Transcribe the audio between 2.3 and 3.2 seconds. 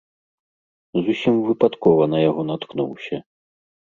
наткнуўся.